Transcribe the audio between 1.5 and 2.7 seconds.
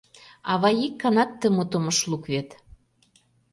мутым ыш лук вет...